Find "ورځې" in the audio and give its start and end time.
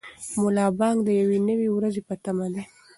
1.73-2.01